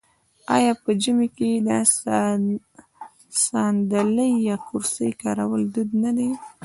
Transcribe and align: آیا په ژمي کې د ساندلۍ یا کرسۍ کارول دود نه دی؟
آیا 0.55 0.73
په 0.83 0.89
ژمي 1.01 1.27
کې 1.37 1.51
د 1.67 1.69
ساندلۍ 3.45 4.33
یا 4.49 4.55
کرسۍ 4.67 5.11
کارول 5.21 5.61
دود 5.73 5.89
نه 6.03 6.11
دی؟ 6.17 6.29